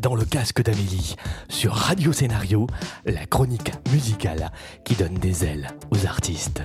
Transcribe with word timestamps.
dans 0.00 0.14
le 0.14 0.24
casque 0.24 0.62
d'Amélie, 0.62 1.16
sur 1.48 1.72
Radio 1.72 2.12
Scénario, 2.12 2.66
la 3.04 3.26
chronique 3.26 3.72
musicale 3.92 4.50
qui 4.84 4.94
donne 4.94 5.14
des 5.14 5.44
ailes 5.44 5.68
aux 5.90 6.06
artistes. 6.06 6.62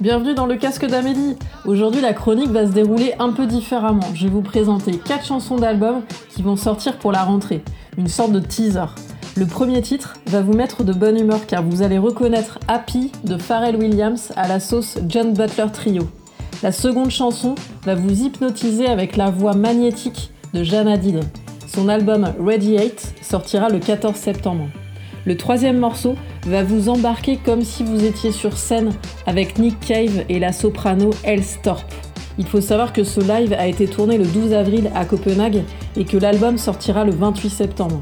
Bienvenue 0.00 0.34
dans 0.34 0.46
le 0.46 0.56
casque 0.56 0.86
d'Amélie. 0.86 1.36
Aujourd'hui, 1.64 2.00
la 2.00 2.12
chronique 2.12 2.50
va 2.50 2.66
se 2.66 2.72
dérouler 2.72 3.14
un 3.18 3.32
peu 3.32 3.46
différemment. 3.46 4.06
Je 4.14 4.24
vais 4.24 4.32
vous 4.32 4.42
présenter 4.42 4.98
quatre 4.98 5.26
chansons 5.26 5.56
d'album 5.56 6.02
qui 6.30 6.42
vont 6.42 6.56
sortir 6.56 6.98
pour 6.98 7.12
la 7.12 7.24
rentrée, 7.24 7.62
une 7.98 8.08
sorte 8.08 8.32
de 8.32 8.40
teaser. 8.40 8.86
Le 9.36 9.46
premier 9.46 9.82
titre 9.82 10.14
va 10.26 10.40
vous 10.40 10.52
mettre 10.52 10.84
de 10.84 10.92
bonne 10.92 11.18
humeur 11.18 11.46
car 11.46 11.62
vous 11.62 11.82
allez 11.82 11.98
reconnaître 11.98 12.58
Happy 12.68 13.10
de 13.24 13.36
Pharrell 13.36 13.76
Williams 13.76 14.32
à 14.36 14.46
la 14.46 14.60
sauce 14.60 14.98
John 15.08 15.32
Butler 15.32 15.66
Trio. 15.72 16.08
La 16.62 16.72
seconde 16.72 17.10
chanson 17.10 17.54
va 17.84 17.94
vous 17.94 18.22
hypnotiser 18.22 18.86
avec 18.86 19.16
la 19.16 19.30
voix 19.30 19.54
magnétique 19.54 20.30
de 20.54 20.62
Jeanne 20.62 20.88
Adine. 20.88 21.20
Son 21.66 21.88
album 21.88 22.32
Radiate 22.38 23.14
sortira 23.22 23.68
le 23.68 23.80
14 23.80 24.14
septembre. 24.14 24.68
Le 25.24 25.36
troisième 25.36 25.78
morceau 25.78 26.14
va 26.46 26.62
vous 26.62 26.88
embarquer 26.88 27.38
comme 27.44 27.62
si 27.62 27.82
vous 27.82 28.04
étiez 28.04 28.30
sur 28.30 28.56
scène 28.56 28.92
avec 29.26 29.58
Nick 29.58 29.80
Cave 29.80 30.24
et 30.28 30.38
la 30.38 30.52
soprano 30.52 31.10
Elstorp. 31.24 31.84
Il 32.38 32.46
faut 32.46 32.60
savoir 32.60 32.92
que 32.92 33.02
ce 33.02 33.20
live 33.20 33.52
a 33.54 33.66
été 33.66 33.88
tourné 33.88 34.16
le 34.16 34.26
12 34.26 34.52
avril 34.52 34.90
à 34.94 35.04
Copenhague 35.04 35.64
et 35.96 36.04
que 36.04 36.16
l'album 36.16 36.56
sortira 36.56 37.04
le 37.04 37.12
28 37.12 37.50
septembre. 37.50 38.00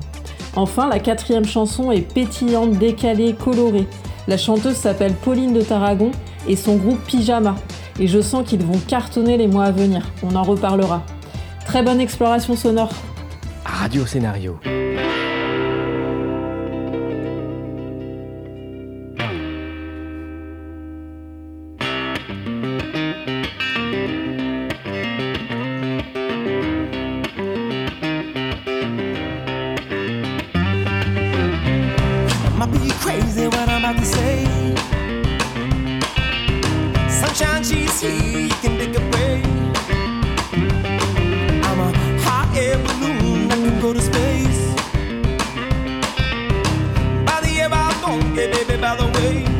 Enfin, 0.56 0.88
la 0.90 0.98
quatrième 0.98 1.46
chanson 1.46 1.90
est 1.90 2.12
pétillante, 2.12 2.72
décalée, 2.72 3.32
colorée. 3.32 3.86
La 4.28 4.36
chanteuse 4.36 4.76
s'appelle 4.76 5.14
Pauline 5.14 5.54
de 5.54 5.62
Tarragon 5.62 6.10
et 6.46 6.56
son 6.56 6.76
groupe 6.76 7.02
Pyjama. 7.06 7.54
Et 7.98 8.08
je 8.08 8.20
sens 8.20 8.46
qu'ils 8.46 8.64
vont 8.64 8.78
cartonner 8.86 9.38
les 9.38 9.48
mois 9.48 9.64
à 9.64 9.70
venir. 9.70 10.10
On 10.22 10.34
en 10.36 10.42
reparlera. 10.42 11.02
Très 11.64 11.82
bonne 11.82 12.00
exploration 12.00 12.56
sonore. 12.56 12.90
Radio 13.64 14.06
Scénario. 14.06 14.60
Sunshine, 37.08 37.64
she's 37.64 38.02
you 38.02 38.48
can 38.60 38.76
pick 38.76 38.96
up. 38.96 39.03
Hey, 48.34 48.50
baby, 48.50 48.76
by 48.80 48.96
the 48.96 49.06
way. 49.06 49.53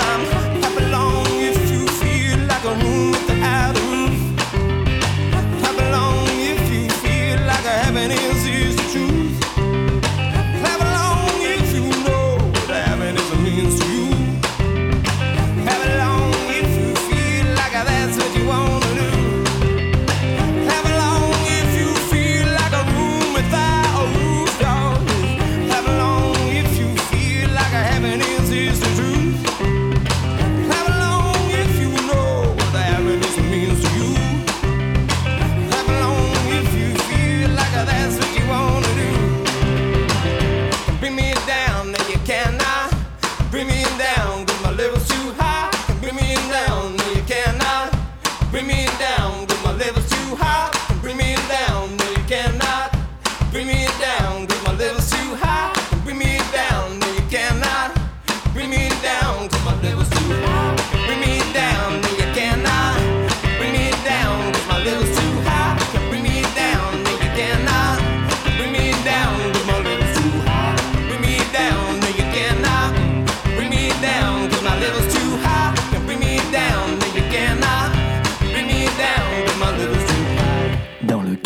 I'm 0.00 0.37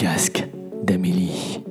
casque 0.03 0.43
d'Amélie. 0.83 1.63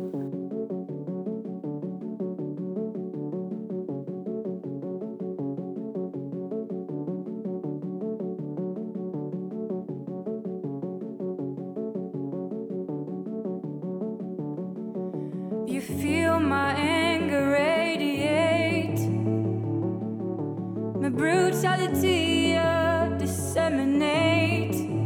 brutality 21.11 22.55
uh, 22.55 23.09
disseminate 23.19 25.00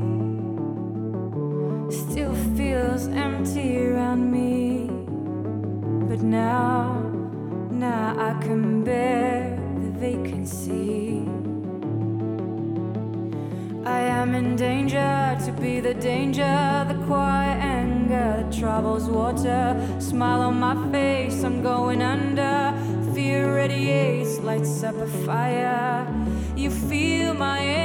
still 1.96 2.36
feels 2.58 3.08
empty 3.08 3.88
around 3.88 4.30
me. 4.30 4.88
But 6.10 6.22
now, 6.22 7.02
now 7.72 8.16
I 8.20 8.32
can 8.44 8.84
bear 8.84 9.58
the 9.84 9.92
vacancy. 10.08 11.26
I 13.86 14.00
am 14.02 14.36
in 14.36 14.56
danger 14.56 15.38
to 15.46 15.52
be 15.62 15.80
the 15.80 15.94
danger, 15.94 16.86
the 16.88 17.00
quiet 17.06 17.60
anger 17.62 18.28
that 18.42 18.52
troubles 18.52 19.06
water. 19.06 19.64
Smile 20.00 20.42
on 20.42 20.60
my 20.60 20.76
face, 20.92 21.44
I'm 21.44 21.62
going 21.62 22.02
under. 22.02 22.74
Fear 23.14 23.56
radiates, 23.56 24.40
lights 24.40 24.84
up 24.84 24.96
a 24.96 25.08
fire. 25.26 26.06
You 26.58 26.70
feel 26.72 27.34
my 27.34 27.60
air. 27.64 27.85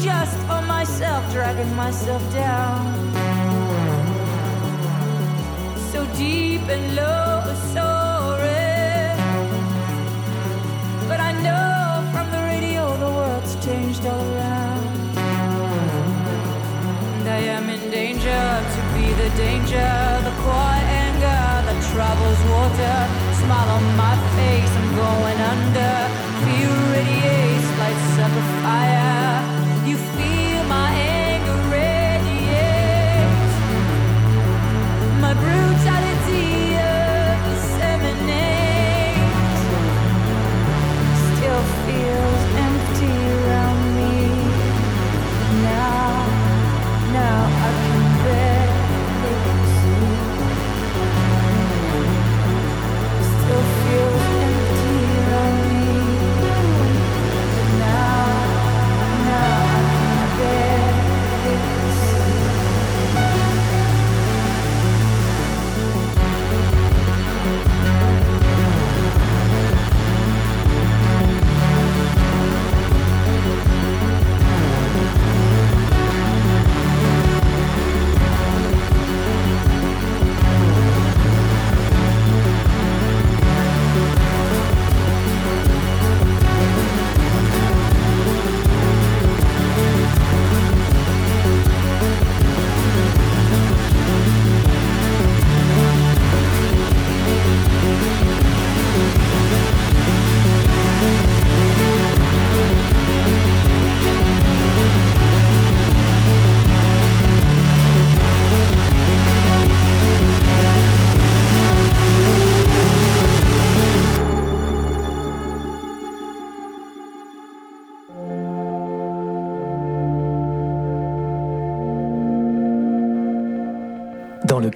Just 0.00 0.36
for 0.48 0.62
myself, 0.62 1.30
dragging 1.32 1.74
myself 1.74 2.22
down. 2.32 2.94
So 5.92 6.06
deep 6.16 6.62
and 6.68 6.96
low, 6.96 7.42
so 7.72 8.36
red. 8.40 9.16
But 11.08 11.20
I 11.20 11.32
know 11.44 12.10
from 12.12 12.30
the 12.30 12.42
radio 12.52 12.96
the 12.98 13.10
world's 13.18 13.54
changed 13.64 14.04
all 14.04 14.20
around. 14.34 15.16
And 17.18 17.28
I 17.28 17.40
am 17.56 17.68
in 17.70 17.90
danger 17.90 18.44
to 18.74 18.80
be 18.94 19.06
the 19.22 19.30
danger, 19.36 19.92
the 20.28 20.34
quiet 20.44 20.86
anger 21.04 21.46
that 21.66 21.78
travels 21.92 22.40
water. 22.54 22.98
Smile 23.40 23.70
on 23.78 23.84
my 23.96 24.16
face, 24.36 24.72
I'm 24.80 24.90
going 25.04 25.40
under. 25.52 25.94
Fear 26.44 26.74
radiates, 26.92 27.35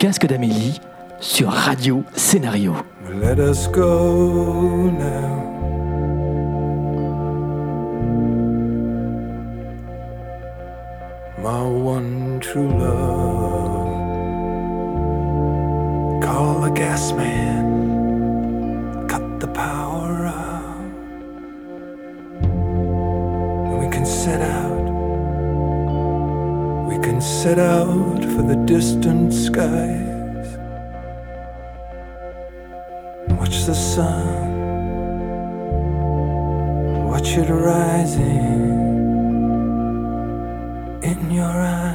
casque 0.00 0.26
d'Amélie, 0.26 0.80
sur 1.20 1.50
Radio 1.50 2.02
Scénario. 2.14 2.74
Let 3.20 3.38
us 3.38 3.68
go 3.68 4.90
now. 4.90 5.44
My 11.42 11.62
one 11.62 12.40
true 12.40 12.70
love. 12.78 13.90
Call 16.22 16.62
the 16.62 16.70
gas 16.70 17.12
man. 17.12 19.06
Cut 19.06 19.38
the 19.38 19.48
power 19.48 20.28
out. 20.28 20.80
And 22.40 23.78
we 23.78 23.90
can 23.90 24.06
set 24.06 24.40
out. 24.40 24.88
We 26.88 26.98
can 27.02 27.20
set 27.20 27.58
out 27.58 28.19
for 28.40 28.46
the 28.46 28.64
distant 28.64 29.34
skies. 29.34 30.56
Watch 33.38 33.64
the 33.66 33.74
sun, 33.74 34.48
watch 37.06 37.36
it 37.36 37.50
rising 37.50 38.70
in 41.02 41.30
your 41.30 41.44
eyes. 41.44 41.89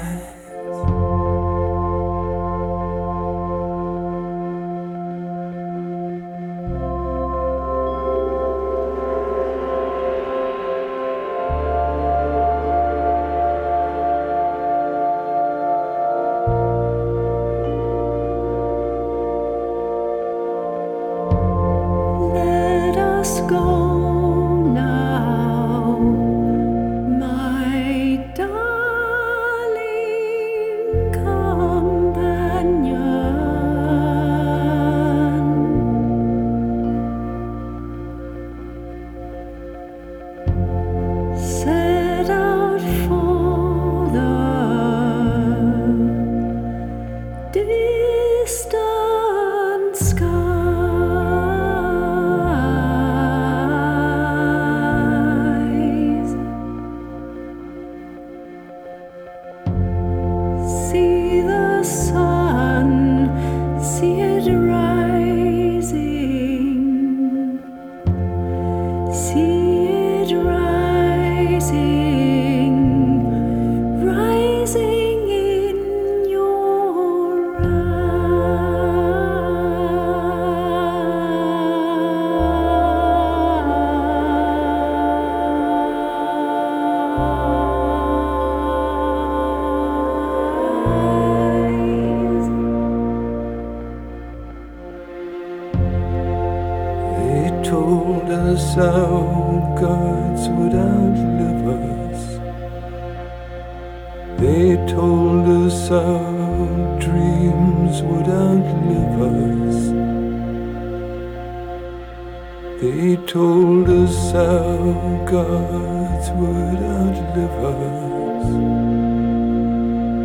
us 114.03 114.31
how 114.31 114.77
gods 115.25 116.29
would 116.37 116.79
outlive 116.97 117.57
us, 117.71 118.47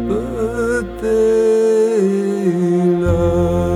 but 0.08 0.86
they 1.02 2.00
love. 3.04 3.69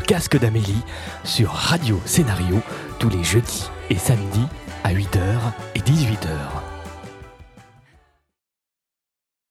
le 0.00 0.06
casque 0.06 0.38
d'Amélie 0.38 0.82
sur 1.24 1.50
Radio 1.50 2.00
Scénario 2.06 2.60
tous 2.98 3.10
les 3.10 3.22
jeudis 3.22 3.70
et 3.90 3.98
samedis 3.98 4.46
à 4.82 4.94
8h 4.94 5.18
et 5.74 5.80
18h. 5.80 6.69